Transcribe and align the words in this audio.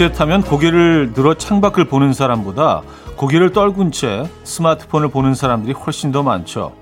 버스에 0.00 0.12
타면 0.12 0.42
고개를 0.42 1.12
들어 1.12 1.34
창밖을 1.34 1.84
보는 1.84 2.14
사람보다 2.14 2.80
고개를 3.16 3.52
떨군 3.52 3.92
채 3.92 4.26
스마트폰을 4.44 5.08
보는 5.08 5.34
사람들이 5.34 5.74
훨씬 5.74 6.10
더 6.10 6.22
많죠. 6.22 6.72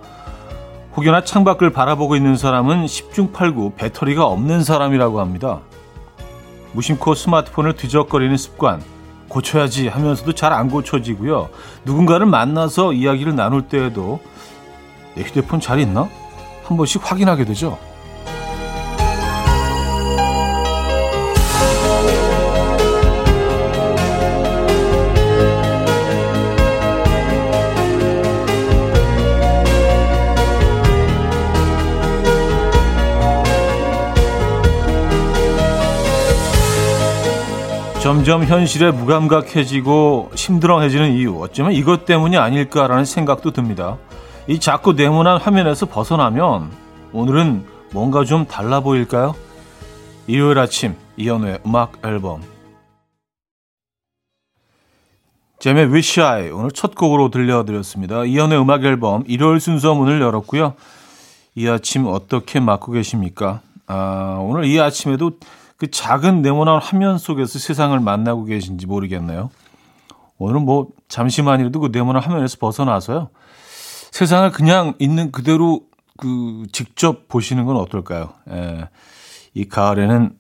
혹여나 0.97 1.25
창밖을 1.25 1.71
바라보고 1.71 2.15
있는 2.15 2.37
사람은 2.37 2.87
10중 2.87 3.33
8구 3.33 3.75
배터리가 3.75 4.25
없는 4.25 4.63
사람이라고 4.63 5.21
합니다. 5.21 5.61
무심코 6.73 7.15
스마트폰을 7.15 7.73
뒤적거리는 7.73 8.37
습관 8.37 8.83
고쳐야지 9.29 9.89
하면서도 9.89 10.33
잘 10.35 10.53
안 10.53 10.71
고쳐지고요. 10.71 11.49
누군가를 11.85 12.27
만나서 12.27 12.93
이야기를 12.93 13.35
나눌 13.35 13.63
때에도 13.63 14.21
내 15.17 15.23
휴대폰 15.23 15.59
잘 15.59 15.81
있나? 15.81 16.09
한 16.65 16.77
번씩 16.77 17.11
확인하게 17.11 17.47
되죠. 17.47 17.79
점점 38.29 38.45
현실에 38.45 38.91
무감각해지고 38.91 40.33
심드렁해지는 40.35 41.15
이유 41.15 41.41
어쩌면 41.41 41.73
이것 41.73 42.05
때문이 42.05 42.37
아닐까라는 42.37 43.07
생각도 43.07 43.53
듭니다. 43.53 43.97
이 44.47 44.61
자꾸 44.61 44.93
네모난 44.93 45.41
화면에서 45.41 45.87
벗어나면 45.87 46.71
오늘은 47.15 47.65
뭔가 47.95 48.27
좀 48.27 48.45
달라 48.45 48.81
보일까요? 48.81 49.35
일요일 50.27 50.59
아침 50.59 50.95
이연우의 51.17 51.61
음악 51.65 52.05
앨범 52.05 52.43
제의 55.59 55.87
Wish 55.87 56.21
I 56.21 56.51
오늘 56.51 56.71
첫 56.71 56.95
곡으로 56.95 57.31
들려드렸습니다. 57.31 58.27
이연우의 58.27 58.61
음악 58.61 58.85
앨범 58.85 59.25
일요일 59.27 59.59
순서 59.59 59.95
문을 59.95 60.21
열었고요. 60.21 60.75
이 61.55 61.67
아침 61.67 62.07
어떻게 62.07 62.61
맞고 62.61 62.93
계십니까? 62.93 63.63
아, 63.87 64.37
오늘 64.39 64.67
이 64.67 64.79
아침에도 64.79 65.31
그 65.79 65.91
작은 65.91 66.43
네모난 66.43 66.81
화면 66.81 67.19
속에서 67.19 67.59
세상을 67.59 67.99
만나고 68.01 68.45
계신지 68.45 68.87
모르겠네요. 68.87 69.51
오늘 70.37 70.61
뭐 70.61 70.89
잠시만이라도 71.09 71.81
그 71.81 71.89
네모난 71.93 72.23
화면에서 72.23 72.59
벗어나서요. 72.59 73.31
세상을 74.11 74.51
그냥 74.51 74.95
있는 74.99 75.31
그대로 75.31 75.83
그 76.17 76.67
직접 76.73 77.29
보시는 77.29 77.65
건 77.65 77.77
어떨까요? 77.77 78.31
예. 78.51 78.89
이 79.55 79.69
가을에는 79.69 80.37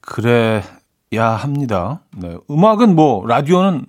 그래야 0.00 0.62
합니다. 1.10 2.02
네. 2.16 2.36
음악은 2.50 2.94
뭐 2.94 3.26
라디오는 3.26 3.86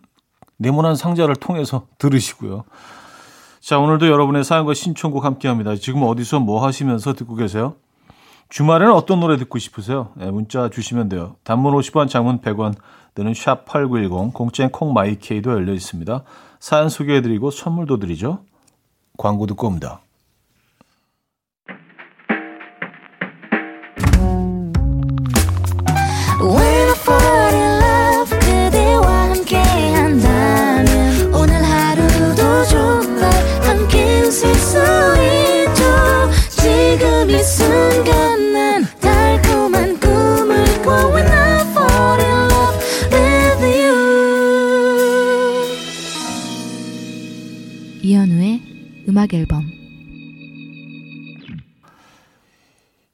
네모난 0.58 0.96
상자를 0.96 1.36
통해서 1.36 1.88
들으시고요. 2.00 2.64
자, 3.60 3.80
오늘도 3.80 4.08
여러분의 4.08 4.44
사연과 4.44 4.74
신청곡 4.74 5.24
함께 5.24 5.48
합니다. 5.48 5.76
지금 5.76 6.04
어디서 6.04 6.40
뭐 6.40 6.66
하시면서 6.66 7.14
듣고 7.14 7.36
계세요? 7.36 7.76
주말에는 8.54 8.94
어떤 8.94 9.20
노래 9.20 9.36
듣고 9.38 9.58
싶으세요? 9.58 10.12
네, 10.14 10.30
문자 10.30 10.70
주시면 10.70 11.10
돼요. 11.10 11.38
단문 11.44 11.74
50원, 11.74 12.08
장문 12.08 12.42
100원 12.42 12.76
드는 13.16 13.34
샵 13.34 13.66
8910 13.66 14.32
공짜인 14.32 14.70
콩마이케이도 14.70 15.52
열려 15.52 15.74
있습니다. 15.74 16.24
사연 16.60 16.88
소개해드리고 16.88 17.50
선물도 17.50 17.98
드리죠. 17.98 18.44
광고 19.18 19.48
듣고 19.48 19.66
옵니다. 19.66 20.02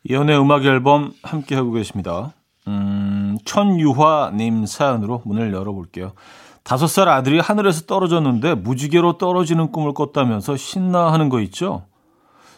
이연의 0.10 0.40
음악 0.40 0.66
앨범 0.66 1.14
함께 1.22 1.54
하고 1.54 1.72
계십니다. 1.72 2.34
음, 2.68 3.38
천유화님 3.46 4.66
사연으로 4.66 5.22
문을 5.24 5.54
열어볼게요. 5.54 6.14
다섯 6.64 6.88
살 6.88 7.10
아들이 7.10 7.40
하늘에서 7.40 7.86
떨어졌는데 7.86 8.56
무지개로 8.56 9.20
떨어지는 9.20 9.72
꿈을 9.72 9.94
꿨다면서 9.94 10.58
신나하는 10.58 11.30
거 11.30 11.40
있죠? 11.42 11.86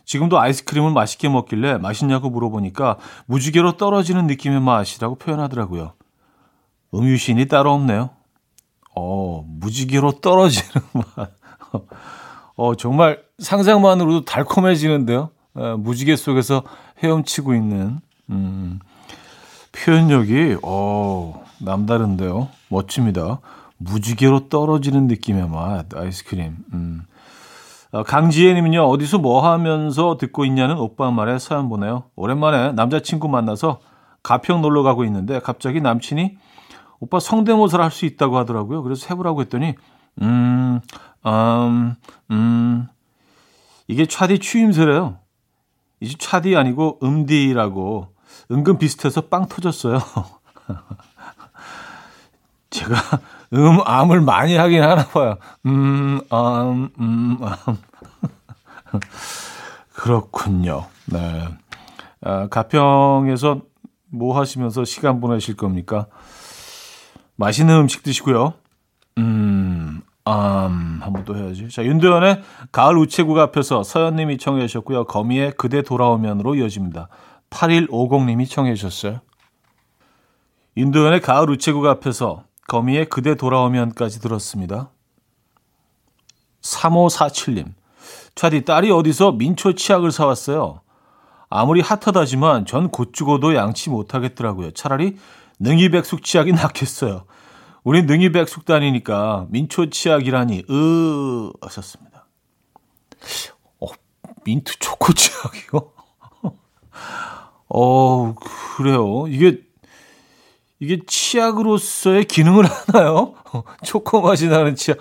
지금도 0.06 0.40
아이스크림을 0.40 0.92
맛있게 0.92 1.28
먹길래 1.28 1.78
맛있냐고 1.78 2.30
물어보니까 2.30 2.98
무지개로 3.26 3.74
떨어지는 3.74 4.28
느낌의 4.28 4.62
맛이라고 4.62 5.16
표현하더라고요. 5.16 5.94
음유신이 6.94 7.48
따로 7.48 7.74
없네요. 7.74 8.12
어, 8.96 9.44
무지개로 9.46 10.22
떨어지는 10.22 10.72
맛. 11.16 11.32
어, 12.56 12.76
정말 12.76 13.22
상상만으로도 13.40 14.24
달콤해지는데요. 14.24 15.32
어, 15.54 15.76
무지개 15.78 16.16
속에서 16.16 16.64
헤엄치고 17.04 17.54
있는 17.54 18.00
음, 18.30 18.80
표현력이 19.72 20.58
어, 20.64 21.44
남다른데요. 21.60 22.50
멋집니다. 22.70 23.40
무지개로 23.78 24.50
떨어지는 24.50 25.08
느낌의 25.08 25.50
맛 25.50 25.94
아이스크림. 25.96 26.56
음. 26.74 27.02
어, 27.92 28.04
강지혜님은요 28.04 28.84
어디서 28.84 29.18
뭐 29.20 29.46
하면서 29.52 30.18
듣고 30.18 30.46
있냐는 30.46 30.78
오빠 30.78 31.12
말에 31.12 31.40
사연 31.40 31.68
보내요. 31.70 32.04
오랜만에 32.16 32.72
남자친구 32.74 33.28
만나서 33.28 33.80
가평 34.24 34.62
놀러 34.62 34.84
가고 34.84 35.04
있는데 35.06 35.40
갑자기 35.40 35.82
남친이 35.82 36.38
오빠 37.00 37.20
성대모사를 37.20 37.84
할 37.84 37.92
수 37.92 38.06
있다고 38.06 38.38
하더라고요. 38.38 38.84
그래서 38.84 39.08
해보라고 39.10 39.42
했더니 39.42 39.76
음, 40.22 40.80
음, 41.26 41.96
음, 42.30 42.88
이게 43.88 44.06
차디 44.06 44.40
추임새래요. 44.40 45.18
이집 46.02 46.20
차디 46.20 46.56
아니고 46.56 47.00
음디라고 47.02 48.14
은근 48.52 48.78
비슷해서 48.78 49.22
빵 49.22 49.48
터졌어요. 49.48 50.00
제가 52.72 52.96
음, 53.54 53.80
암을 53.86 54.22
많이 54.22 54.56
하긴 54.56 54.82
하나 54.82 55.06
봐요. 55.08 55.38
음, 55.66 56.20
음, 56.32 56.90
음, 57.00 57.38
음. 57.40 57.78
그렇군요. 59.94 60.88
네. 61.06 61.48
아, 62.22 62.48
가평에서 62.48 63.62
뭐 64.12 64.38
하시면서 64.40 64.84
시간 64.86 65.22
보내실 65.22 65.56
겁니까? 65.56 66.08
맛있는 67.36 67.76
음식 67.76 68.04
드시고요. 68.04 68.54
음, 69.18 70.02
음, 70.28 71.00
한번 71.02 71.26
또 71.26 71.36
해야지. 71.36 71.68
자, 71.70 71.84
윤도현의 71.84 72.42
가을 72.72 72.98
우체국 72.98 73.38
앞에서 73.40 73.84
서현님이 73.84 74.38
청해 74.38 74.68
주셨고요. 74.68 75.06
거미의 75.06 75.54
그대 75.58 75.82
돌아오면으로 75.82 76.56
이어집니다. 76.56 77.08
8150님이 77.50 78.50
청해 78.50 78.76
주셨어요. 78.76 79.22
윤도현의 80.78 81.22
가을 81.22 81.50
우체국 81.50 81.86
앞에서 81.88 82.44
거미의 82.68 83.10
그대 83.10 83.36
돌아오면까지 83.36 84.22
들었습니다. 84.22 84.92
3547님. 86.62 87.74
차디 88.36 88.64
딸이 88.66 88.92
어디서 88.92 89.34
민초 89.34 89.74
치약을 89.74 90.12
사왔어요. 90.12 90.82
아무리 91.50 91.82
핫하다지만 91.82 92.66
전 92.66 92.90
곧 92.90 93.12
죽어도 93.14 93.56
양치 93.56 93.90
못하겠더라고요. 93.90 94.72
차라리 94.72 95.18
능이백숙 95.60 96.24
치약이 96.24 96.54
낫겠어요. 96.54 97.26
우리 97.84 98.04
능이백숙 98.04 98.66
다니니까 98.66 99.48
민초 99.50 99.90
치약이라니 99.90 100.66
으 100.70 101.52
하셨습니다. 101.62 102.28
어, 103.80 103.88
민트 104.44 104.80
초코 104.80 105.14
치약이요? 105.14 105.92
어, 107.70 108.36
그래요. 108.36 109.26
이게 109.28 109.62
이게 110.80 111.00
치약으로서의 111.06 112.26
기능을 112.26 112.66
하나요? 112.66 113.36
초코 113.84 114.22
맛이 114.22 114.48
나는 114.48 114.76
치약. 114.76 114.98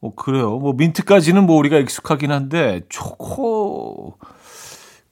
어, 0.00 0.14
그래요. 0.14 0.58
뭐 0.58 0.72
민트까지는 0.72 1.44
뭐 1.44 1.56
우리가 1.56 1.78
익숙하긴 1.78 2.32
한데 2.32 2.82
초코 2.88 4.18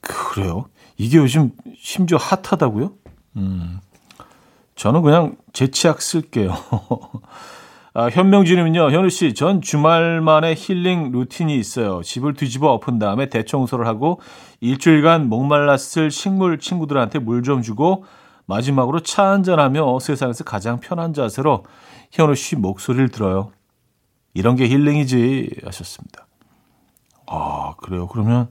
그래요. 0.01 0.67
이게 0.97 1.19
요즘 1.19 1.53
심지어 1.77 2.17
핫하다고요? 2.19 2.93
음. 3.37 3.81
저는 4.79 5.03
그냥 5.03 5.37
제 5.53 5.73
치약 5.73 6.01
쓸게요. 6.01 6.55
아, 7.95 8.09
현명진님은요, 8.11 8.93
현우 8.93 9.11
씨, 9.11 9.35
전 9.35 9.61
주말만에 9.61 10.55
힐링 10.57 11.11
루틴이 11.11 11.57
있어요. 11.57 12.01
집을 12.01 12.35
뒤집어 12.35 12.71
엎은 12.75 13.01
다음에 13.01 13.29
대청소를 13.29 13.89
하고 13.89 14.21
일주일간 14.61 15.29
목말랐을 15.29 16.13
식물 16.13 16.61
친구들한테 16.61 17.19
물 17.19 17.43
좀 17.43 17.61
주고 17.61 18.05
마지막으로 18.47 19.01
차 19.01 19.31
한잔하며 19.31 19.99
세상에서 19.99 20.45
가장 20.45 20.79
편한 20.79 21.13
자세로 21.13 21.65
현우 22.13 22.37
씨 22.37 22.55
목소리를 22.55 23.09
들어요. 23.09 23.51
이런 24.33 24.55
게 24.55 24.69
힐링이지 24.69 25.63
하셨습니다. 25.65 26.29
아, 27.27 27.75
그래요. 27.79 28.07
그러면 28.07 28.49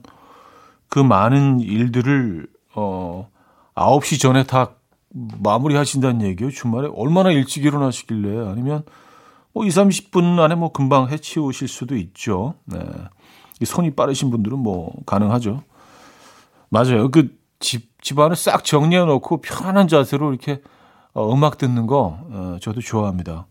그 0.90 0.98
많은 0.98 1.60
일들을 1.60 2.48
어 2.74 3.30
9시 3.74 4.20
전에 4.20 4.42
다 4.44 4.72
마무리 5.10 5.74
하신다는 5.76 6.22
얘기예요. 6.22 6.50
주말에 6.50 6.88
얼마나 6.94 7.30
일찍 7.30 7.64
일어나시길래 7.64 8.46
아니면 8.48 8.84
뭐 9.52 9.64
2, 9.64 9.68
30분 9.68 10.38
안에 10.38 10.54
뭐 10.54 10.72
금방 10.72 11.08
해치우실 11.08 11.68
수도 11.68 11.96
있죠. 11.96 12.54
네. 12.64 12.78
손이 13.64 13.92
빠르신 13.92 14.30
분들은 14.30 14.58
뭐 14.58 14.92
가능하죠. 15.06 15.62
맞아요. 16.68 17.10
그 17.10 17.36
집, 17.58 18.02
집안을 18.02 18.36
싹 18.36 18.64
정리해 18.64 19.04
놓고 19.04 19.40
편안한 19.40 19.88
자세로 19.88 20.30
이렇게 20.30 20.62
어, 21.12 21.32
음악 21.32 21.58
듣는 21.58 21.86
거 21.86 22.20
어, 22.30 22.56
저도 22.60 22.80
좋아합니다. 22.80 23.46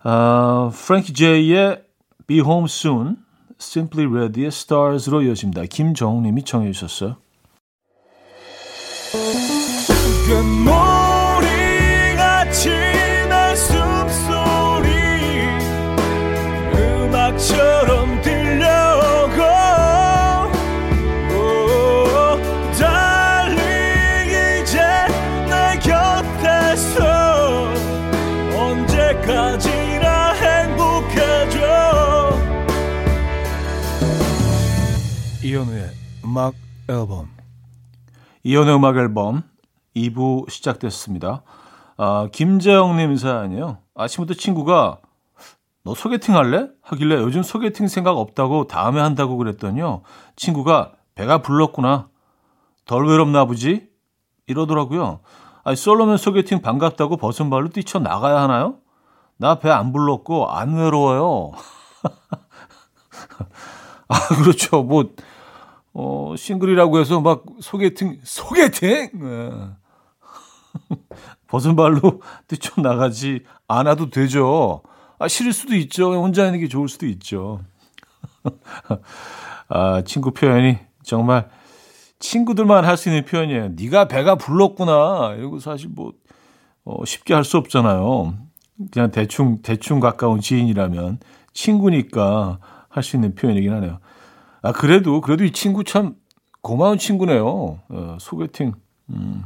아, 0.00 0.70
프랭키 0.74 1.12
제이의 1.12 1.84
Be 2.26 2.40
Home 2.40 2.64
Soon, 2.64 3.18
Simply 3.60 4.12
Red의 4.12 4.46
Stars로 4.46 5.22
이어집니다. 5.22 5.62
김정님이 5.66 6.42
청해 6.42 6.72
주셨어요. 6.72 7.21
이현우의 35.42 35.90
음악 36.24 36.54
앨범. 36.88 37.28
이현우의 38.42 38.76
음악 38.76 38.96
앨범 38.96 39.42
2부 39.96 40.50
시작됐습니다. 40.50 41.42
아, 41.96 42.28
김재영님 42.32 43.16
사연이요. 43.16 43.78
아침부터 43.94 44.34
친구가 44.34 44.98
너 45.84 45.94
소개팅 45.94 46.36
할래? 46.36 46.68
하길래 46.80 47.16
요즘 47.16 47.42
소개팅 47.42 47.88
생각 47.88 48.16
없다고 48.16 48.66
다음에 48.68 49.00
한다고 49.00 49.36
그랬더니요. 49.36 50.02
친구가 50.36 50.92
배가 51.14 51.42
불렀구나. 51.42 52.08
덜 52.86 53.06
외롭나 53.06 53.44
보지? 53.44 53.88
이러더라고요. 54.46 55.20
아니, 55.64 55.76
솔로면 55.76 56.16
소개팅 56.16 56.62
반갑다고 56.62 57.16
벗은 57.16 57.50
발로 57.50 57.68
뛰쳐 57.68 57.98
나가야 57.98 58.40
하나요? 58.42 58.76
나 59.38 59.58
배 59.58 59.70
안 59.70 59.92
불렀고 59.92 60.50
안 60.50 60.74
외로워요. 60.74 61.52
아, 64.08 64.18
그렇죠. 64.42 64.82
뭐, 64.82 65.04
어, 65.94 66.34
싱글이라고 66.36 66.98
해서 66.98 67.20
막 67.20 67.44
소개팅, 67.60 68.18
소개팅! 68.24 69.10
네. 69.14 69.50
벗은 71.48 71.76
발로 71.76 72.20
뛰쳐나가지 72.48 73.40
않아도 73.68 74.10
되죠. 74.10 74.82
아, 75.18 75.28
싫을 75.28 75.52
수도 75.52 75.74
있죠. 75.76 76.12
혼자 76.14 76.44
있는 76.46 76.60
게 76.60 76.68
좋을 76.68 76.88
수도 76.88 77.06
있죠. 77.06 77.60
아, 79.68 80.02
친구 80.04 80.32
표현이 80.32 80.78
정말 81.04 81.48
친구들만 82.18 82.84
할 82.84 82.96
수 82.96 83.08
있는 83.08 83.24
표현이에요. 83.24 83.70
네가 83.70 84.06
배가 84.08 84.36
불렀구나. 84.36 85.34
이거 85.38 85.58
사실 85.58 85.88
뭐 85.88 86.12
어, 86.84 87.04
쉽게 87.04 87.34
할 87.34 87.44
수 87.44 87.56
없잖아요. 87.58 88.34
그냥 88.92 89.10
대충 89.10 89.60
대충 89.62 90.00
가까운 90.00 90.40
지인이라면 90.40 91.18
친구니까 91.52 92.58
할 92.88 93.02
수 93.02 93.16
있는 93.16 93.34
표현이긴 93.34 93.72
하네요. 93.72 93.98
아 94.62 94.72
그래도 94.72 95.20
그래도 95.20 95.44
이 95.44 95.52
친구 95.52 95.84
참 95.84 96.14
고마운 96.62 96.98
친구네요. 96.98 97.80
어, 97.88 98.16
소개팅. 98.20 98.74
음. 99.10 99.44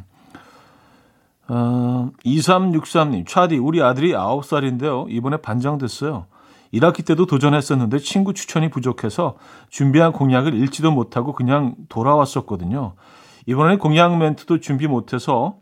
어, 1.49 2.11
2363님, 2.25 3.27
차디, 3.27 3.59
우리 3.59 3.83
아들이 3.83 4.13
9살인데요. 4.13 5.07
이번에 5.09 5.39
반장됐어요. 5.39 6.27
1학기 6.75 7.07
때도 7.07 7.27
도전했었는데 7.27 7.99
친구 7.99 8.35
추천이 8.35 8.71
부족해서 8.71 9.37
준비한 9.69 10.13
공약을 10.13 10.55
읽지도 10.55 10.91
못하고 10.91 11.33
그냥 11.33 11.77
돌아왔었거든요. 11.89 12.95
이번에 13.47 13.77
공약 13.77 14.19
멘트도 14.19 14.61
준비 14.61 14.89
못해서 14.89 15.59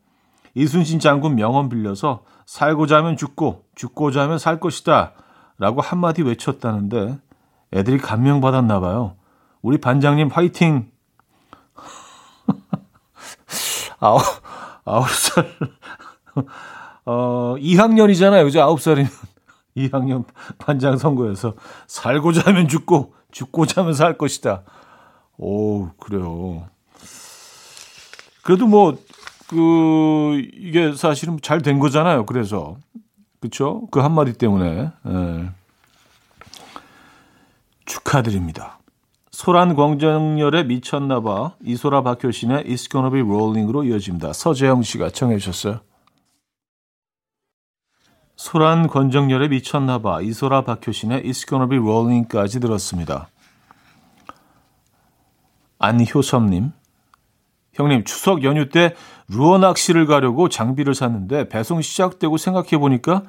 이순신 0.55 1.01
장군 1.01 1.35
명언 1.35 1.69
빌려서 1.69 2.23
살고자 2.47 2.99
하면 2.99 3.17
죽고 3.17 3.65
죽고자 3.75 4.23
하면 4.23 4.39
살 4.39 4.61
것이다 4.61 5.13
라고 5.59 5.81
한마디 5.81 6.23
외쳤다는데 6.23 7.19
애들이 7.73 7.99
감명받았나 7.99 8.81
봐요. 8.81 9.17
우리 9.63 9.79
반장님 9.79 10.29
화이팅! 10.29 10.91
아홉, 14.01 14.23
아홉 14.85 15.09
살, 15.11 15.49
어, 17.07 17.55
2학년이잖아요. 17.59 18.45
그죠? 18.45 18.61
아홉 18.63 18.81
살이면. 18.81 19.11
2학년 19.77 20.25
반장 20.59 20.97
선거에서 20.99 21.55
살고자 21.89 22.43
하면 22.47 22.69
죽고, 22.69 23.13
죽고자 23.33 23.81
하면 23.83 23.95
살 23.95 24.17
것이다. 24.17 24.63
오, 25.37 25.89
그래요. 25.99 26.69
그래도 28.43 28.67
뭐, 28.69 28.97
그, 29.49 30.41
이게 30.55 30.95
사실은 30.95 31.39
잘 31.43 31.61
된 31.61 31.79
거잖아요. 31.81 32.25
그래서. 32.27 32.77
그쵸? 33.41 33.87
그 33.91 34.01
한마디 34.01 34.33
때문에. 34.35 34.91
예. 35.07 35.51
축하드립니다. 37.85 38.79
소란 39.35 39.75
광정열에 39.75 40.63
미쳤나봐 40.63 41.57
이소라 41.65 42.03
박효신의 42.03 42.67
It's 42.67 42.89
Gonna 42.89 43.11
Be 43.11 43.21
Rolling으로 43.21 43.83
이어집니다. 43.83 44.33
서재영 44.33 44.85
씨가 44.85 45.11
청해 45.11 45.39
주셨어요. 45.39 45.81
소란 48.37 48.87
권정열에 48.87 49.49
미쳤나봐 49.49 50.21
이소라 50.21 50.63
박효신의 50.63 51.25
It's 51.25 51.49
Gonna 51.49 51.69
Be 51.69 51.79
Rolling까지 51.79 52.61
들었습니다. 52.61 53.29
안효섭님 55.81 56.71
형님 57.73 58.05
추석 58.05 58.45
연휴 58.45 58.69
때 58.69 58.95
루어 59.27 59.59
낚시를 59.59 60.07
가려고 60.07 60.49
장비를 60.49 60.95
샀는데 60.95 61.49
배송 61.49 61.83
시작되고 61.83 62.37
생각해보니까 62.37 63.25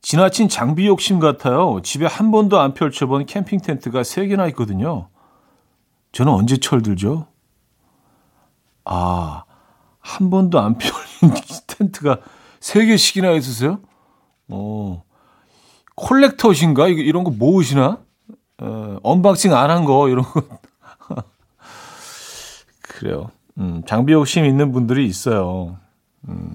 지나친 0.00 0.48
장비 0.48 0.86
욕심 0.86 1.18
같아요. 1.18 1.80
집에 1.82 2.06
한 2.06 2.30
번도 2.30 2.58
안 2.60 2.72
펼쳐본 2.74 3.26
캠핑 3.26 3.60
텐트가 3.60 4.02
3개나 4.02 4.48
있거든요. 4.50 5.08
저는 6.12 6.32
언제 6.32 6.56
철들죠? 6.56 7.26
아, 8.84 9.44
한 10.00 10.30
번도 10.30 10.58
안 10.60 10.78
펼린 10.78 11.34
텐트가 11.66 12.18
3개씩이나 12.60 13.36
있으세요? 13.36 13.80
어, 14.48 15.02
콜렉터신가? 15.96 16.88
이런 16.88 17.24
거 17.24 17.30
모으시나? 17.30 17.98
어, 18.60 18.98
unboxing 19.02 19.54
안 19.54 19.70
한 19.70 19.84
거, 19.84 20.08
이런 20.08 20.24
거. 20.24 20.42
그래요. 22.82 23.30
음, 23.58 23.82
장비 23.86 24.12
욕심 24.12 24.44
있는 24.44 24.72
분들이 24.72 25.06
있어요. 25.06 25.76
음. 26.28 26.54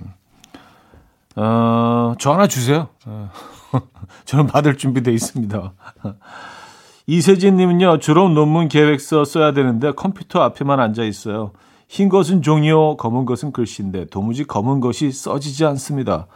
어, 1.35 2.13
저 2.19 2.31
하나 2.33 2.47
주세요. 2.47 2.89
어, 3.05 3.29
저는 4.25 4.47
받을 4.47 4.77
준비돼 4.77 5.11
있습니다. 5.11 5.73
이세진님은요, 7.07 7.99
졸업 7.99 8.31
논문 8.31 8.67
계획서 8.69 9.25
써야 9.25 9.51
되는데 9.51 9.91
컴퓨터 9.91 10.41
앞에만 10.41 10.79
앉아 10.79 11.03
있어요. 11.03 11.51
흰 11.89 12.09
것은 12.09 12.41
종이요, 12.41 12.97
검은 12.97 13.25
것은 13.25 13.51
글씨인데 13.51 14.05
도무지 14.05 14.45
검은 14.45 14.79
것이 14.79 15.11
써지지 15.11 15.65
않습니다. 15.65 16.27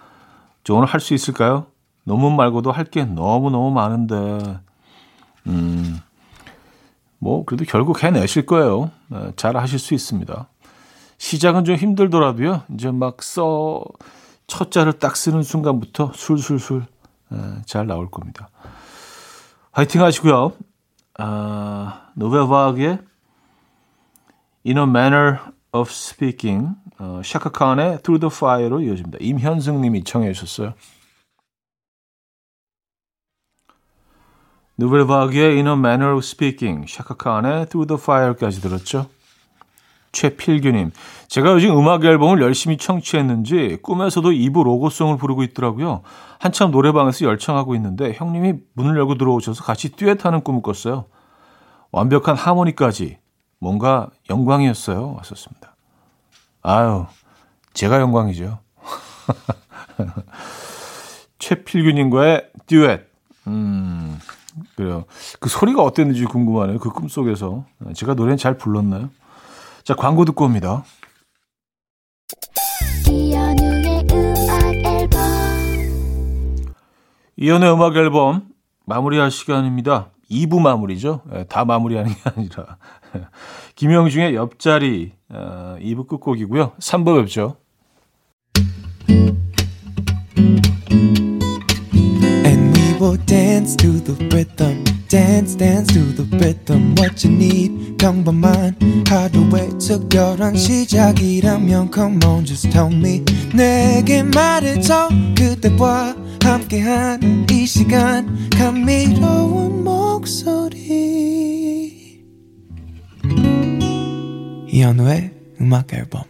저 0.64 0.74
오늘 0.76 0.88
할 0.88 1.00
수 1.00 1.14
있을까요? 1.14 1.68
논문 2.04 2.36
말고도 2.36 2.72
할 2.72 2.86
게 2.86 3.06
너무너무 3.06 3.72
많은데, 3.72 4.60
음, 5.48 6.00
뭐, 7.20 7.44
그래도 7.46 7.66
결국 7.66 8.04
해내실 8.04 8.46
거예요. 8.46 8.92
네, 9.08 9.32
잘 9.36 9.58
하실 9.58 9.80
수 9.80 9.94
있습니다. 9.94 10.48
시작은 11.18 11.66
좀 11.66 11.76
힘들더라도요, 11.76 12.64
이제 12.74 12.92
막 12.92 13.24
써, 13.24 13.84
첫 14.48 14.72
자를 14.72 14.94
딱 14.94 15.16
쓰는 15.16 15.44
순간부터 15.44 16.14
술술술 16.16 16.86
예, 17.34 17.62
잘 17.66 17.86
나올 17.86 18.10
겁니다. 18.10 18.50
화이팅 19.74 20.02
하시고요. 20.02 20.54
아, 21.20 22.10
노벨바그의 22.16 23.00
In 24.66 24.78
a 24.78 24.84
Manner 24.84 25.40
of 25.72 25.92
Speaking, 25.92 26.76
어, 26.98 27.22
샤카칸의 27.24 28.02
Through 28.02 28.20
the 28.20 28.32
Fire로 28.34 28.82
이어집니다. 28.82 29.18
임현승 29.22 29.82
님이 29.82 30.04
청해 30.04 30.32
주셨어요. 30.34 30.74
노벨바그의 34.78 35.58
In 35.58 35.68
a 35.68 35.74
Manner 35.74 36.14
of 36.14 36.20
Speaking, 36.20 36.88
샤카칸의 36.88 37.68
Through 37.68 37.88
the 37.88 38.02
Fire까지 38.02 38.62
들었죠. 38.62 39.10
최필규님, 40.18 40.92
제가 41.28 41.52
요즘 41.52 41.78
음악 41.78 42.04
앨범을 42.04 42.42
열심히 42.42 42.78
청취했는지 42.78 43.78
꿈에서도 43.84 44.32
이부 44.32 44.64
로고송을 44.64 45.18
부르고 45.18 45.44
있더라고요. 45.44 46.02
한참 46.40 46.72
노래방에서 46.72 47.26
열창하고 47.26 47.76
있는데 47.76 48.14
형님이 48.14 48.56
문을 48.74 48.98
열고 48.98 49.20
들어오셔서 49.20 49.64
같이 49.64 49.90
듀엣하는 49.90 50.42
꿈을 50.42 50.64
꿨어요. 50.64 51.06
완벽한 51.92 52.36
하모니까지 52.36 53.20
뭔가 53.60 54.10
영광이었어요. 54.32 55.14
왔었습니다. 55.18 55.76
아유, 56.64 57.06
제가 57.76 58.00
영광이죠. 58.00 58.58
최필규님과의 61.38 62.50
듀엣. 62.66 63.08
음, 63.46 64.18
그래요. 64.76 65.06
그 65.40 65.48
소리가 65.48 65.84
어땠는지 65.84 66.26
궁금하네요. 66.26 66.80
그 66.80 66.90
꿈속에서. 66.90 67.66
제가 67.94 68.16
노래는 68.16 68.38
잘 68.38 68.58
불렀나요? 68.58 69.12
자, 69.88 69.96
광고 69.96 70.26
듣고 70.26 70.44
옵니다. 70.44 70.84
이연우의 77.38 77.72
음악 77.72 77.96
앨범. 77.96 78.50
마무리할 78.86 79.32
시간입니다. 79.32 80.10
2부 80.30 80.60
마무리죠. 80.60 81.22
네, 81.32 81.46
다 81.46 81.64
마무리하는 81.64 82.12
게 82.12 82.20
아니라. 82.26 82.78
김영중의 83.76 84.36
옆자리 84.36 85.14
어, 85.30 85.78
2부 85.80 86.06
끝곡이고요. 86.08 86.74
3부 86.80 87.22
뵙죠. 87.22 87.56
will 93.00 93.16
dance 93.28 93.76
to 93.78 94.02
the 94.04 94.16
rhythm. 94.32 94.97
Dance, 95.10 95.56
dance 95.56 95.94
to 95.94 96.04
the 96.14 96.28
rhythm. 96.38 96.94
What 96.98 97.26
you 97.26 97.34
need, 97.34 97.96
평범한 97.98 98.76
하루의 99.08 99.70
특별한 99.80 100.58
시작이라면 100.58 101.92
Come 101.94 102.20
on, 102.26 102.46
just 102.46 102.70
tell 102.72 102.94
me. 102.94 103.24
내게 103.56 104.22
말해줘. 104.24 105.08
그대와 105.38 106.14
함께한 106.44 107.48
이 107.50 107.66
시간. 107.66 108.50
감미로운 108.50 109.86
목소리. 109.86 110.78
이현우의 114.68 115.32
음악 115.62 115.94
앨범. 115.94 116.24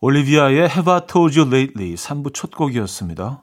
올리비아의 0.00 0.68
Have 0.70 0.92
I 0.92 1.00
Told 1.08 1.36
You 1.38 1.52
Lately 1.52 1.94
3부 1.94 2.32
첫 2.32 2.52
곡이었습니다. 2.52 3.42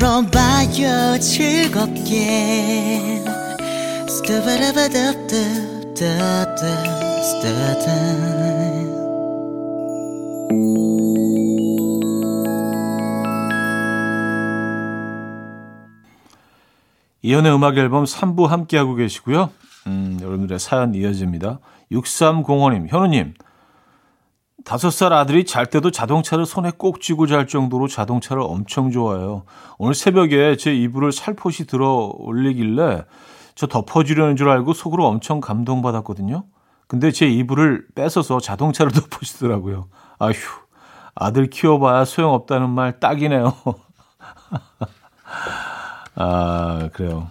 들어봐요 0.00 1.20
즐겁게 1.20 3.20
이연의 17.22 17.54
음악 17.54 17.76
앨범 17.76 18.04
3부 18.04 18.46
함께하고 18.46 18.94
계시고요. 18.94 19.50
음, 19.86 20.18
여러분들의 20.22 20.58
사연 20.58 20.94
이어집니다. 20.94 21.58
6305님, 21.92 22.88
현우님, 22.88 23.34
다섯 24.64 24.90
살 24.90 25.12
아들이 25.12 25.44
잘 25.44 25.66
때도 25.66 25.90
자동차를 25.90 26.46
손에 26.46 26.72
꼭 26.76 27.00
쥐고 27.00 27.26
잘 27.26 27.46
정도로 27.46 27.88
자동차를 27.88 28.42
엄청 28.42 28.90
좋아해요. 28.90 29.44
오늘 29.78 29.94
새벽에 29.94 30.56
제 30.56 30.74
이불을 30.74 31.12
살포시 31.12 31.66
들어 31.66 32.12
올리길래 32.18 33.04
저 33.54 33.66
덮어주려는 33.66 34.36
줄 34.36 34.48
알고 34.48 34.72
속으로 34.72 35.06
엄청 35.06 35.40
감동받았거든요. 35.40 36.44
근데 36.86 37.12
제 37.12 37.28
이불을 37.28 37.86
뺏어서 37.94 38.40
자동차를 38.40 38.92
덮어주더라고요. 38.92 39.88
아휴, 40.18 40.32
아들 41.14 41.48
키워봐야 41.48 42.04
소용없다는 42.04 42.70
말 42.70 42.98
딱이네요. 42.98 43.54
아, 46.16 46.88
그래요. 46.92 47.30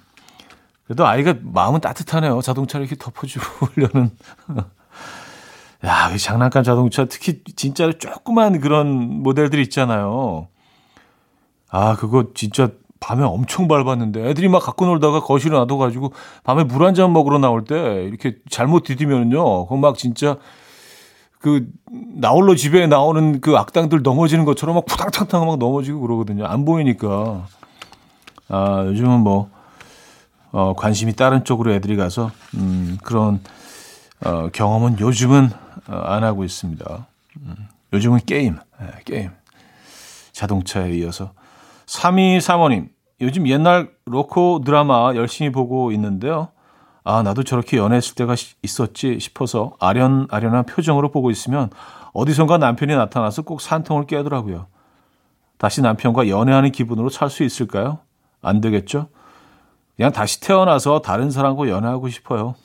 그래도 0.86 1.06
아이가 1.06 1.36
마음은 1.42 1.82
따뜻하네요. 1.82 2.42
자동차를 2.42 2.88
이렇게 2.88 3.00
덮어주려는. 3.00 4.12
야, 5.86 6.16
장난감 6.18 6.64
자동차, 6.64 7.06
특히 7.06 7.42
진짜 7.56 7.92
조그만 7.98 8.60
그런 8.60 9.24
모델들 9.24 9.60
있잖아요. 9.62 10.48
아, 11.72 11.96
그거 11.96 12.26
진짜 12.34 12.70
밤에 13.00 13.24
엄청 13.24 13.68
밟았는데 13.70 14.28
애들이 14.30 14.50
막 14.50 14.60
갖고 14.62 14.86
놀다가 14.86 15.22
거실에 15.22 15.56
놔둬가지고 15.56 16.12
밤에 16.44 16.66
물 16.66 16.84
한 16.84 16.94
잔 16.96 17.14
먹으러 17.14 17.38
나올 17.40 17.64
때 17.64 18.04
이렇게 18.04 18.36
잘못 18.50 18.84
디디면은요. 18.84 19.68
그거 19.68 19.78
막 19.78 19.98
진짜 19.98 20.36
그 21.40 21.66
나홀로 21.88 22.56
집에 22.56 22.86
나오는 22.88 23.40
그 23.40 23.56
악당들 23.56 24.02
넘어지는 24.04 24.44
것처럼 24.44 24.76
막 24.76 24.86
푸당탕탕 24.86 25.46
막 25.48 25.58
넘어지고 25.60 26.02
그러거든요. 26.02 26.46
안 26.46 26.66
보이니까. 26.66 27.46
아, 28.50 28.84
요즘은 28.88 29.22
뭐 29.22 29.50
어, 30.52 30.74
관심이 30.76 31.14
다른 31.14 31.46
쪽으로 31.46 31.72
애들이 31.72 31.96
가서 31.96 32.32
음, 32.56 32.98
그런 33.04 33.40
어, 34.26 34.50
경험은 34.52 35.00
요즘은 35.00 35.50
어, 35.52 35.69
안 35.90 36.24
하고 36.24 36.44
있습니다. 36.44 37.08
음, 37.42 37.68
요즘은 37.94 38.20
게임, 38.26 38.58
네, 38.80 38.88
게임. 39.06 39.32
자동차에 40.32 40.92
이어서 40.98 41.34
3235님, 41.88 42.90
요즘 43.22 43.48
옛날 43.48 43.92
로코 44.06 44.62
드라마 44.64 45.14
열심히 45.16 45.52
보고 45.52 45.92
있는데요. 45.92 46.50
아, 47.04 47.24
나도 47.24 47.44
저렇게 47.44 47.78
연애했을 47.78 48.16
때가 48.16 48.36
있었지 48.62 49.20
싶어서 49.20 49.76
아련아련한 49.80 50.66
표정으로 50.66 51.10
보고 51.12 51.32
있으면 51.32 51.70
어디선가 52.14 52.58
남편이 52.58 52.96
나타나서 52.96 53.42
꼭 53.42 53.62
산통을 53.62 54.06
깨더라고요. 54.06 54.68
다시 55.58 55.82
남편과 55.82 56.30
연애하는 56.30 56.72
기분으로 56.72 57.10
살 57.10 57.30
수 57.30 57.44
있을까요? 57.44 58.00
안 58.42 58.62
되겠죠? 58.62 59.10
그냥 59.98 60.12
다시 60.14 60.40
태어나서 60.40 61.02
다른 61.02 61.30
사람과 61.32 61.68
연애하고 61.68 62.08
싶어요. 62.10 62.56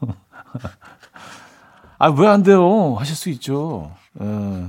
아, 2.00 2.08
왜 2.08 2.26
안 2.26 2.42
돼요? 2.42 2.94
하실 2.98 3.14
수 3.14 3.28
있죠. 3.28 3.92
예. 4.22 4.66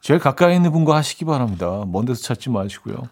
제일 0.00 0.20
가까이 0.20 0.54
있는 0.54 0.70
분과 0.70 0.94
하시기 0.94 1.24
바랍니다. 1.24 1.82
먼 1.88 2.04
데서 2.04 2.22
찾지 2.22 2.50
마시고요. 2.50 3.08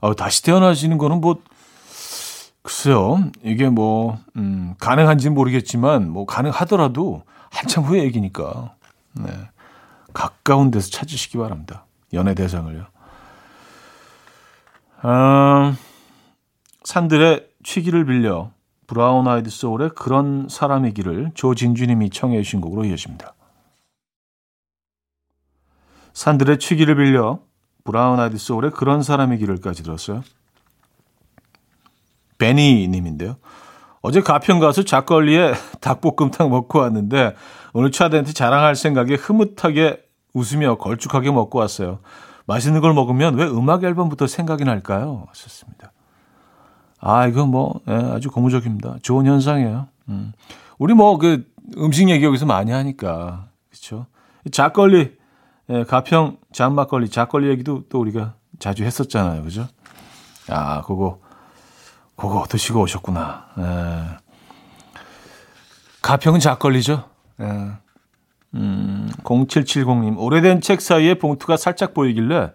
아, 0.00 0.14
다시 0.14 0.44
태어나시는 0.44 0.96
거는 0.96 1.20
뭐, 1.20 1.42
글쎄요. 2.62 3.24
이게 3.42 3.68
뭐, 3.68 4.18
음, 4.36 4.74
가능한지는 4.78 5.34
모르겠지만, 5.34 6.08
뭐, 6.10 6.26
가능하더라도 6.26 7.24
한참 7.50 7.82
후의 7.82 8.04
얘기니까. 8.04 8.74
네. 9.14 9.32
가까운 10.12 10.70
데서 10.70 10.90
찾으시기 10.90 11.38
바랍니다. 11.38 11.86
연애 12.12 12.34
대상을요. 12.34 12.86
음, 15.06 15.76
산들의 16.84 17.48
취기를 17.64 18.04
빌려 18.04 18.52
브라운 18.90 19.28
아이드 19.28 19.50
소울의 19.50 19.90
그런 19.90 20.48
사람이기를 20.50 21.30
조진주님이 21.34 22.10
청해 22.10 22.42
주신 22.42 22.60
곡으로 22.60 22.84
이어집니다. 22.84 23.34
산들의 26.12 26.58
취기를 26.58 26.96
빌려 26.96 27.38
브라운 27.84 28.18
아이드 28.18 28.36
소울의 28.36 28.72
그런 28.72 29.04
사람이기를까지 29.04 29.84
들었어요. 29.84 30.24
베니 32.38 32.88
님인데요. 32.88 33.36
어제 34.02 34.22
가평 34.22 34.58
가서 34.58 34.82
잣막걸리에 34.82 35.52
닭볶음탕 35.80 36.50
먹고 36.50 36.80
왔는데 36.80 37.36
오늘 37.72 37.92
차대한테 37.92 38.32
자랑할 38.32 38.74
생각에 38.74 39.14
흐뭇하게 39.14 40.02
웃으며 40.34 40.78
걸쭉하게 40.78 41.30
먹고 41.30 41.60
왔어요. 41.60 42.00
맛있는 42.46 42.80
걸 42.80 42.92
먹으면 42.94 43.36
왜 43.36 43.46
음악 43.46 43.84
앨범부터 43.84 44.26
생각이 44.26 44.64
날까요? 44.64 45.26
하셨습니다. 45.28 45.89
아, 47.00 47.26
이거 47.26 47.46
뭐, 47.46 47.80
예, 47.88 47.92
아주 47.92 48.30
고무적입니다. 48.30 48.98
좋은 49.02 49.26
현상이에요. 49.26 49.88
음. 50.10 50.32
우리 50.78 50.94
뭐, 50.94 51.16
그, 51.18 51.50
음식 51.78 52.08
얘기 52.10 52.24
여기서 52.24 52.46
많이 52.46 52.70
하니까. 52.72 53.48
그쵸. 53.70 54.06
작걸리, 54.52 55.16
예, 55.70 55.84
가평 55.84 56.36
장막걸리, 56.52 57.08
작걸리 57.08 57.48
얘기도 57.48 57.84
또 57.88 58.00
우리가 58.00 58.34
자주 58.58 58.84
했었잖아요. 58.84 59.42
그죠? 59.42 59.66
아, 60.48 60.82
그거, 60.82 61.20
그거 62.16 62.44
드시고 62.48 62.82
오셨구나. 62.82 63.46
예. 63.58 64.16
가평은 66.02 66.40
작걸리죠. 66.40 67.04
예. 67.40 67.44
음, 68.54 69.10
0770님, 69.22 70.18
오래된 70.18 70.60
책 70.60 70.80
사이에 70.80 71.14
봉투가 71.14 71.56
살짝 71.56 71.94
보이길래 71.94 72.52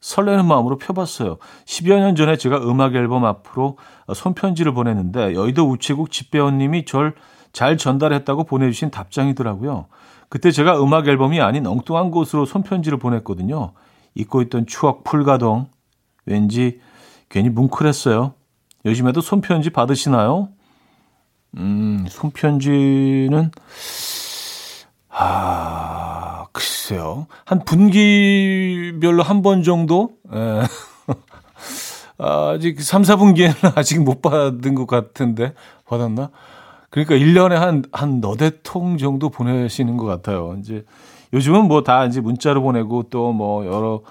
설레는 0.00 0.46
마음으로 0.46 0.78
펴봤어요. 0.78 1.38
10여 1.66 1.98
년 1.98 2.16
전에 2.16 2.36
제가 2.36 2.58
음악 2.58 2.94
앨범 2.94 3.24
앞으로 3.24 3.76
손편지를 4.14 4.72
보냈는데 4.72 5.34
여의도 5.34 5.68
우체국 5.68 6.10
집배원님이 6.10 6.84
절 6.84 7.14
잘 7.52 7.76
전달했다고 7.76 8.44
보내주신 8.44 8.90
답장이더라고요. 8.90 9.86
그때 10.28 10.50
제가 10.50 10.82
음악 10.82 11.08
앨범이 11.08 11.40
아닌 11.40 11.66
엉뚱한 11.66 12.10
곳으로 12.10 12.44
손편지를 12.44 12.98
보냈거든요. 12.98 13.72
잊고 14.14 14.42
있던 14.42 14.66
추억 14.66 15.04
풀가동. 15.04 15.68
왠지 16.26 16.80
괜히 17.28 17.48
뭉클했어요. 17.48 18.34
요즘에도 18.84 19.20
손편지 19.20 19.70
받으시나요? 19.70 20.48
음, 21.56 22.06
손편지는 22.08 23.50
아, 25.08 26.29
글쎄요. 26.52 27.26
한 27.44 27.64
분기별로 27.64 29.22
한 29.22 29.42
번 29.42 29.62
정도? 29.62 30.10
예. 30.34 30.62
아직 32.18 32.82
3, 32.82 33.02
4분기에는 33.02 33.72
아직 33.78 34.02
못 34.02 34.20
받은 34.20 34.74
것 34.74 34.86
같은데, 34.86 35.54
받았나? 35.86 36.30
그러니까 36.90 37.14
1년에 37.14 37.54
한, 37.54 37.84
한 37.92 38.20
너댓 38.20 38.60
통 38.62 38.98
정도 38.98 39.30
보내시는 39.30 39.96
것 39.96 40.06
같아요. 40.06 40.56
이제 40.60 40.84
요즘은 41.32 41.66
뭐 41.68 41.82
다 41.84 42.04
이제 42.04 42.20
문자로 42.20 42.62
보내고 42.62 43.04
또 43.04 43.32
뭐 43.32 43.64
여러, 43.64 44.02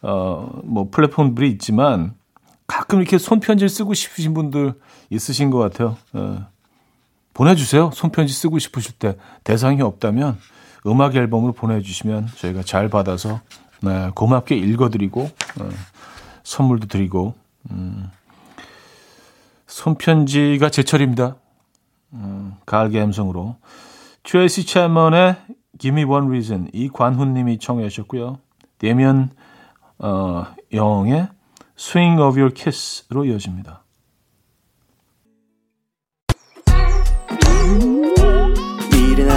어, 0.00 0.48
뭐 0.64 0.88
플랫폼들이 0.90 1.50
있지만 1.50 2.14
가끔 2.66 3.00
이렇게 3.00 3.18
손편지를 3.18 3.68
쓰고 3.68 3.92
싶으신 3.94 4.32
분들 4.34 4.74
있으신 5.10 5.50
것 5.50 5.58
같아요. 5.58 5.96
어. 6.14 6.46
보내주세요. 7.34 7.90
손편지 7.94 8.32
쓰고 8.34 8.58
싶으실 8.58 8.94
때 8.98 9.16
대상이 9.44 9.82
없다면 9.82 10.38
음악 10.86 11.14
앨범으로 11.14 11.52
보내주시면 11.52 12.28
저희가 12.36 12.62
잘 12.62 12.88
받아서 12.88 13.40
네, 13.82 14.10
고맙게 14.14 14.56
읽어드리고 14.56 15.22
어, 15.22 15.68
선물도 16.42 16.88
드리고 16.88 17.34
음, 17.70 18.10
손편지가 19.66 20.70
제철입니다. 20.70 21.36
음, 22.14 22.54
가을 22.66 22.92
감성으로 22.92 23.56
트레이시 24.22 24.66
채먼의 24.66 25.36
Give 25.78 26.00
Me 26.00 26.10
One 26.10 26.28
Reason 26.28 26.68
이관훈님이 26.72 27.58
청해 27.58 27.88
주셨고요. 27.88 28.38
데미안 28.78 29.30
어, 29.98 30.46
영의 30.72 31.28
Swing 31.78 32.20
of 32.20 32.38
Your 32.38 32.52
Kiss로 32.54 33.24
이어집니다. 33.24 33.81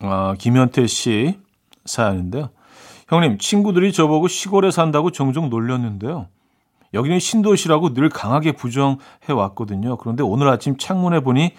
아, 0.00 0.34
김현태 0.38 0.86
씨 0.86 1.38
사연인데요. 1.84 2.50
형님, 3.08 3.38
친구들이 3.38 3.92
저보고 3.92 4.28
시골에 4.28 4.70
산다고 4.70 5.10
종종 5.10 5.50
놀렸는데요. 5.50 6.28
여기는 6.94 7.18
신도시라고 7.18 7.94
늘 7.94 8.08
강하게 8.08 8.52
부정해 8.52 8.98
왔거든요. 9.28 9.96
그런데 9.96 10.22
오늘 10.22 10.48
아침 10.48 10.76
창문에 10.76 11.20
보니 11.20 11.54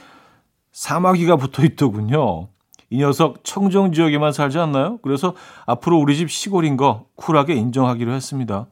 사마귀가 0.72 1.38
붙어 1.38 1.64
있더군요. 1.64 2.48
이 2.90 2.98
녀석 2.98 3.44
청정 3.44 3.94
지역에만 3.94 4.34
살지 4.34 4.60
않나요? 4.60 4.98
그래서 5.02 5.34
앞으로 5.66 5.98
우리 5.98 6.18
집 6.18 6.30
시골인 6.30 6.76
거 6.76 7.06
쿨하게 7.16 7.54
인정하기로 7.56 8.12
했습니다. 8.12 8.68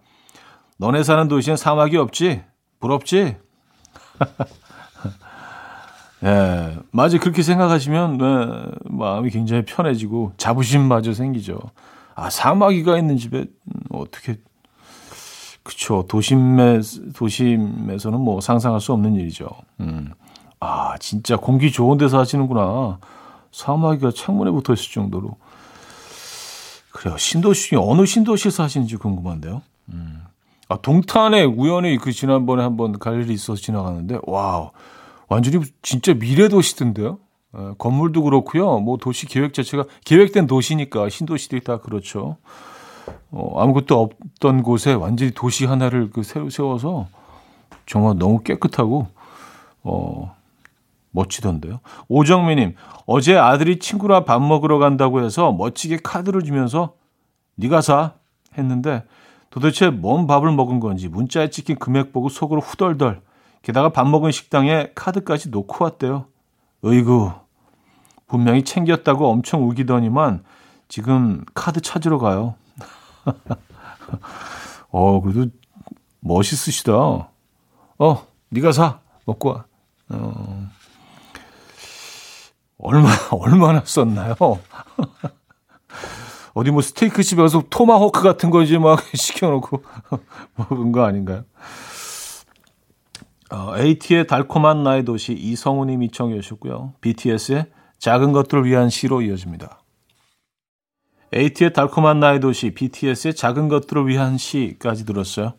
너네 0.77 1.03
사는 1.03 1.27
도시엔 1.27 1.55
사막이 1.55 1.97
없지? 1.97 2.43
부럽지? 2.79 3.37
예, 6.23 6.77
맞아. 6.91 7.17
그렇게 7.17 7.41
생각하시면, 7.41 8.17
네, 8.17 8.71
마음이 8.83 9.29
굉장히 9.29 9.63
편해지고 9.65 10.33
자부심마저 10.37 11.13
생기죠. 11.13 11.59
아, 12.15 12.29
사마귀가 12.29 12.97
있는 12.97 13.17
집에, 13.17 13.39
음, 13.39 13.81
어떻게, 13.91 14.37
그쵸. 15.63 16.05
도심에, 16.09 16.81
도심에서는 17.15 18.19
뭐 18.19 18.41
상상할 18.41 18.81
수 18.81 18.91
없는 18.91 19.15
일이죠. 19.15 19.47
음. 19.79 20.11
아, 20.59 20.97
진짜 20.99 21.37
공기 21.37 21.71
좋은 21.71 21.97
데서 21.97 22.19
하시는구나. 22.19 22.99
사마귀가 23.51 24.11
창문에 24.11 24.51
붙어 24.51 24.73
있을 24.73 24.91
정도로. 24.91 25.37
그래요. 26.91 27.17
신도시, 27.17 27.77
어느 27.77 28.05
신도시에서 28.05 28.63
하시는지 28.63 28.97
궁금한데요. 28.97 29.61
음. 29.93 30.23
아, 30.67 30.77
동탄에 30.81 31.45
우연히 31.45 31.97
그 31.97 32.11
지난번에 32.11 32.61
한번 32.61 32.99
갈 32.99 33.21
일이 33.21 33.33
있어서 33.33 33.61
지나가는데, 33.61 34.19
와우. 34.23 34.71
완전히 35.29 35.63
진짜 35.81 36.13
미래 36.13 36.49
도시던데요. 36.49 37.19
에, 37.55 37.59
건물도 37.77 38.23
그렇고요. 38.23 38.79
뭐 38.79 38.97
도시 38.97 39.25
계획 39.25 39.53
자체가 39.53 39.85
계획된 40.03 40.47
도시니까 40.47 41.09
신도시들이 41.09 41.63
다 41.63 41.77
그렇죠. 41.77 42.37
어, 43.31 43.61
아무것도 43.61 43.99
없던 43.99 44.63
곳에 44.63 44.93
완전히 44.93 45.31
도시 45.31 45.65
하나를 45.65 46.09
그 46.11 46.23
새로 46.23 46.49
세워서 46.49 47.07
정말 47.85 48.17
너무 48.17 48.41
깨끗하고 48.43 49.07
어 49.83 50.35
멋지던데요. 51.11 51.79
오정미님 52.07 52.75
어제 53.05 53.35
아들이 53.35 53.79
친구랑 53.79 54.25
밥 54.25 54.41
먹으러 54.41 54.77
간다고 54.77 55.23
해서 55.23 55.51
멋지게 55.51 55.99
카드를 56.03 56.43
주면서 56.43 56.93
네가 57.55 57.81
사 57.81 58.13
했는데 58.57 59.03
도대체 59.49 59.89
뭔 59.89 60.27
밥을 60.27 60.51
먹은 60.51 60.79
건지 60.79 61.07
문자에 61.07 61.49
찍힌 61.49 61.77
금액 61.77 62.13
보고 62.13 62.29
속으로 62.29 62.61
후덜덜 62.61 63.21
게다가 63.61 63.89
밥 63.89 64.07
먹은 64.07 64.31
식당에 64.31 64.91
카드까지 64.95 65.49
놓고 65.49 65.83
왔대요. 65.83 66.25
으이구, 66.85 67.33
분명히 68.27 68.63
챙겼다고 68.63 69.27
엄청 69.27 69.67
우기더니만 69.67 70.43
지금 70.87 71.43
카드 71.53 71.81
찾으러 71.81 72.19
가요. 72.19 72.55
어, 74.91 75.21
그래도 75.21 75.47
멋있으시다. 76.21 76.93
어, 76.93 78.27
네가 78.49 78.71
사. 78.71 78.99
먹고 79.25 79.49
와. 79.49 79.65
어, 80.09 80.69
얼마, 82.79 83.09
얼마나 83.31 83.83
썼나요? 83.85 84.35
어디 86.53 86.71
뭐 86.71 86.81
스테이크 86.81 87.23
집에 87.23 87.41
가서 87.41 87.63
토마호크 87.69 88.23
같은 88.23 88.49
거지 88.49 88.77
막 88.77 89.01
시켜놓고 89.13 89.83
먹은 90.55 90.91
거 90.91 91.03
아닌가요? 91.03 91.43
어, 93.51 93.77
AT의 93.77 94.27
달콤한 94.27 94.83
나의 94.83 95.05
도시 95.05 95.33
이성우님이 95.33 96.11
청해 96.11 96.39
주셨고요. 96.41 96.93
BTS의 97.01 97.65
작은 97.97 98.31
것들을 98.31 98.65
위한 98.65 98.89
시로 98.89 99.21
이어집니다. 99.21 99.81
AT의 101.33 101.73
달콤한 101.73 102.19
나의 102.19 102.39
도시 102.39 102.71
BTS의 102.71 103.35
작은 103.35 103.67
것들을 103.67 104.07
위한 104.07 104.37
시까지 104.37 105.05
들었어요. 105.05 105.53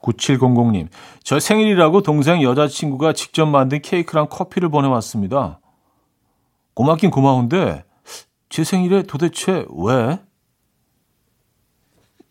9700님, 0.00 0.88
저 1.22 1.38
생일이라고 1.38 2.02
동생 2.02 2.42
여자친구가 2.42 3.12
직접 3.12 3.46
만든 3.46 3.82
케이크랑 3.82 4.28
커피를 4.30 4.70
보내왔습니다. 4.70 5.60
고맙긴 6.74 7.10
고마운데 7.10 7.84
제 8.48 8.64
생일에 8.64 9.02
도대체 9.02 9.66
왜 9.70 10.20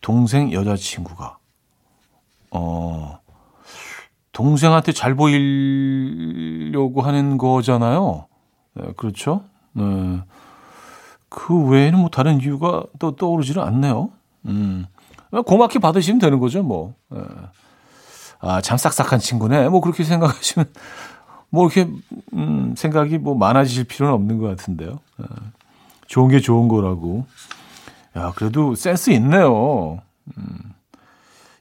동생 0.02 0.52
여자친구가 0.52 1.38
어 2.52 3.19
동생한테 4.39 4.93
잘 4.93 5.15
보이려고 5.15 7.02
하는 7.02 7.38
거잖아요. 7.38 8.28
네, 8.73 8.93
그렇죠? 8.95 9.43
네. 9.73 10.21
그 11.28 11.62
외에는 11.67 11.99
뭐 11.99 12.10
다른 12.10 12.39
이유가 12.39 12.84
또 12.99 13.17
떠오르지는 13.17 13.62
않네요. 13.62 14.12
음. 14.45 14.86
고맙게 15.45 15.80
받으시면 15.80 16.19
되는 16.19 16.39
거죠, 16.39 16.63
뭐. 16.63 16.93
네. 17.10 17.19
아, 18.39 18.62
참 18.62 18.78
싹싹한 18.78 19.19
친구네. 19.19 19.67
뭐 19.67 19.82
그렇게 19.82 20.06
생각하시면 20.06 20.69
뭐 21.49 21.65
이렇게 21.67 21.91
음, 22.32 22.75
생각이 22.78 23.17
뭐 23.17 23.36
많아지실 23.36 23.84
필요는 23.84 24.13
없는 24.13 24.38
것 24.38 24.47
같은데요. 24.47 24.99
네. 25.17 25.25
좋은 26.08 26.30
게 26.30 26.39
좋은 26.39 26.69
거라고. 26.69 27.25
야, 28.15 28.32
그래도 28.38 28.73
센스 28.75 29.10
있네요. 29.10 29.99
음. 30.38 30.60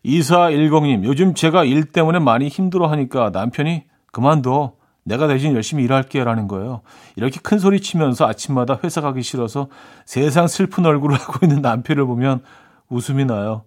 2410님, 0.04 1.04
요즘 1.04 1.34
제가 1.34 1.64
일 1.64 1.84
때문에 1.84 2.18
많이 2.18 2.48
힘들어 2.48 2.86
하니까 2.88 3.30
남편이 3.30 3.84
그만둬. 4.12 4.78
내가 5.04 5.26
대신 5.26 5.54
열심히 5.54 5.84
일할게 5.84 6.22
라는 6.22 6.48
거예요. 6.48 6.82
이렇게 7.16 7.40
큰 7.42 7.58
소리 7.58 7.80
치면서 7.80 8.26
아침마다 8.26 8.78
회사 8.84 9.00
가기 9.00 9.22
싫어서 9.22 9.68
세상 10.04 10.46
슬픈 10.46 10.84
얼굴을 10.84 11.16
하고 11.18 11.38
있는 11.42 11.62
남편을 11.62 12.04
보면 12.04 12.42
웃음이 12.90 13.24
나요. 13.24 13.62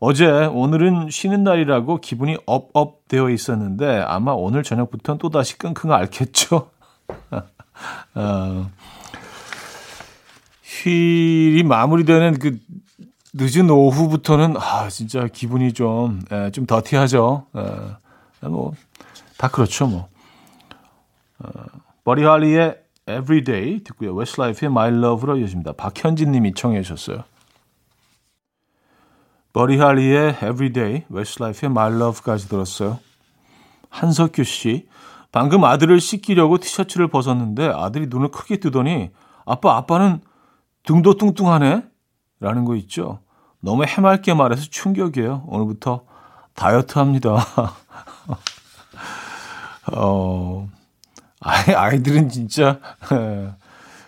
어제 0.00 0.26
오늘은 0.26 1.10
쉬는 1.10 1.44
날이라고 1.44 1.98
기분이 1.98 2.38
업업 2.46 3.06
되어 3.06 3.30
있었는데 3.30 4.02
아마 4.06 4.32
오늘 4.32 4.62
저녁부터는 4.62 5.18
또다시 5.18 5.58
끙끙 5.58 5.92
앓겠죠. 5.92 6.70
어, 8.14 8.70
휴일이 10.64 11.62
마무리되는 11.62 12.38
그 12.38 12.58
늦은 13.32 13.70
오후부터는 13.70 14.56
아 14.56 14.88
진짜 14.88 15.26
기분이 15.26 15.72
좀좀 15.72 16.20
예, 16.32 16.50
좀 16.50 16.66
더티하죠. 16.66 17.46
예, 17.56 18.48
뭐다 18.48 19.48
그렇죠 19.52 19.86
뭐. 19.86 20.08
어, 21.38 21.50
버디 22.04 22.24
홀리의 22.24 22.76
Everyday 23.08 23.84
듣고요. 23.84 24.14
웨스트라이프의 24.14 24.70
My 24.70 24.90
Love로 24.90 25.38
이어집니다. 25.38 25.72
박현진님이 25.72 26.54
청해 26.54 26.82
주셨어요. 26.82 27.24
버디 29.52 29.78
홀리의 29.78 30.36
Everyday, 30.36 31.04
웨스트라이프의 31.08 31.70
My 31.70 31.92
Love까지 31.92 32.48
들었어요. 32.48 33.00
한석규 33.88 34.44
씨, 34.44 34.86
방금 35.32 35.64
아들을 35.64 36.00
씻기려고 36.00 36.58
티셔츠를 36.58 37.08
벗었는데 37.08 37.72
아들이 37.74 38.06
눈을 38.08 38.28
크게 38.30 38.58
뜨더니 38.58 39.10
아빠, 39.44 39.76
아빠는 39.76 40.20
등도 40.84 41.14
뚱뚱하네? 41.14 41.89
라는 42.40 42.64
거 42.64 42.74
있죠. 42.76 43.20
너무 43.60 43.84
해맑게 43.84 44.34
말해서 44.34 44.64
충격이에요. 44.70 45.44
오늘부터 45.46 46.04
다이어트 46.54 46.98
합니다. 46.98 47.36
어, 49.92 50.68
아이, 51.40 51.74
아이들은 51.74 52.30
진짜, 52.30 52.80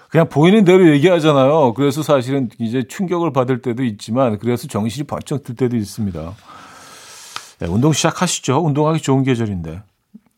그냥 0.09 0.29
보이는 0.29 0.65
대로 0.65 0.89
얘기하잖아요. 0.91 1.75
그래서 1.75 2.03
사실은 2.03 2.49
이제 2.59 2.83
충격을 2.83 3.33
받을 3.33 3.63
때도 3.63 3.85
있지만, 3.85 4.39
그래서 4.39 4.67
정신이 4.67 5.07
번쩍 5.07 5.45
들 5.45 5.55
때도 5.55 5.77
있습니다. 5.77 6.35
네, 7.59 7.67
운동 7.67 7.93
시작하시죠. 7.93 8.65
운동하기 8.65 9.01
좋은 9.01 9.23
계절인데. 9.23 9.83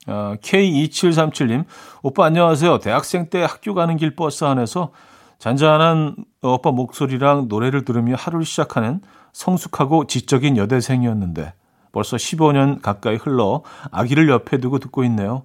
어, 0.06 0.34
K2737님, 0.42 1.64
오빠 2.02 2.26
안녕하세요. 2.26 2.80
대학생 2.80 3.30
때 3.30 3.42
학교 3.42 3.74
가는 3.74 3.96
길 3.96 4.14
버스 4.14 4.44
안에서 4.44 4.90
잔잔한 5.38 6.16
오빠 6.42 6.70
목소리랑 6.70 7.48
노래를 7.48 7.84
들으며 7.84 8.14
하루를 8.16 8.44
시작하는 8.44 9.00
성숙하고 9.32 10.06
지적인 10.06 10.56
여대생이었는데 10.56 11.54
벌써 11.92 12.16
15년 12.16 12.82
가까이 12.82 13.16
흘러 13.16 13.62
아기를 13.90 14.28
옆에 14.28 14.58
두고 14.58 14.78
듣고 14.78 15.04
있네요. 15.04 15.44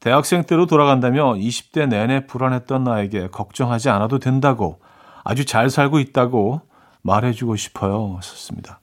대학생 0.00 0.44
때로 0.44 0.66
돌아간다며 0.66 1.34
20대 1.34 1.88
내내 1.88 2.26
불안했던 2.26 2.84
나에게 2.84 3.28
걱정하지 3.28 3.88
않아도 3.90 4.18
된다고 4.18 4.80
아주 5.24 5.44
잘 5.44 5.70
살고 5.70 5.98
있다고 5.98 6.60
말해주고 7.02 7.56
싶어요. 7.56 8.20
썼습니다. 8.22 8.80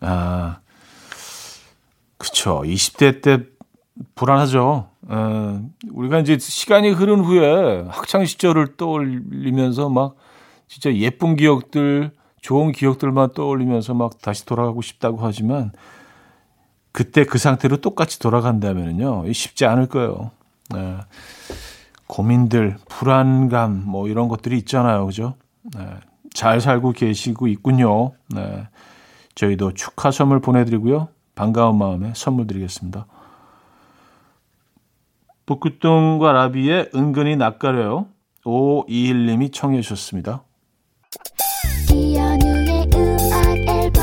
아, 0.00 0.58
그쵸. 2.18 2.62
20대 2.64 3.22
때 3.22 3.44
불안하죠. 4.14 4.90
어, 5.08 5.60
우리가 5.90 6.18
이제 6.20 6.38
시간이 6.38 6.90
흐른 6.90 7.20
후에 7.20 7.84
학창 7.88 8.24
시절을 8.24 8.76
떠올리면서 8.76 9.88
막 9.88 10.16
진짜 10.66 10.94
예쁜 10.94 11.36
기억들, 11.36 12.12
좋은 12.40 12.72
기억들만 12.72 13.32
떠올리면서 13.34 13.94
막 13.94 14.20
다시 14.20 14.44
돌아가고 14.44 14.82
싶다고 14.82 15.18
하지만 15.20 15.72
그때 16.92 17.24
그 17.24 17.38
상태로 17.38 17.78
똑같이 17.78 18.18
돌아간다면요 18.18 19.32
쉽지 19.32 19.66
않을 19.66 19.86
거예요. 19.86 20.30
네. 20.72 20.98
고민들, 22.06 22.76
불안감 22.88 23.82
뭐 23.86 24.08
이런 24.08 24.28
것들이 24.28 24.58
있잖아요, 24.58 25.06
그죠? 25.06 25.34
네. 25.76 25.86
잘 26.32 26.60
살고 26.60 26.92
계시고 26.92 27.48
있군요. 27.48 28.12
네. 28.28 28.68
저희도 29.34 29.74
축하 29.74 30.10
선물 30.10 30.40
보내드리고요. 30.40 31.08
반가운 31.34 31.78
마음에 31.78 32.12
선물 32.14 32.46
드리겠습니다. 32.46 33.06
북극동과 35.46 36.32
라비의 36.32 36.90
은근히 36.94 37.36
낯가려요. 37.36 38.06
521님이 38.44 39.52
청해 39.52 39.80
주셨습니다. 39.80 40.42
이연우의 41.92 42.90
음악 42.94 43.56
앨범 43.68 44.02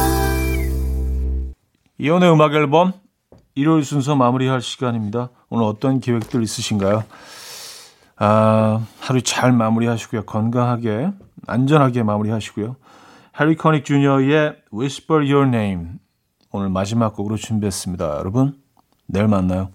이연의 1.98 2.32
음악 2.32 2.54
앨범 2.54 2.94
일요일 3.56 3.84
순서 3.84 4.16
마무리할 4.16 4.62
시간입니다. 4.62 5.30
오늘 5.50 5.66
어떤 5.66 6.00
계획들 6.00 6.42
있으신가요? 6.42 7.04
아, 8.18 8.86
하루 9.00 9.22
잘 9.22 9.52
마무리하시고요. 9.52 10.24
건강하게, 10.24 11.12
안전하게 11.48 12.04
마무리하시고요. 12.04 12.76
해리 13.40 13.56
커닉 13.56 13.84
주니어의 13.84 14.58
Whisper 14.74 15.32
Your 15.32 15.48
Name 15.48 15.88
오늘 16.52 16.70
마지막 16.70 17.16
곡으로 17.16 17.38
준비했습니다. 17.38 18.18
여러분, 18.18 18.62
내일 19.08 19.28
만나요. 19.28 19.70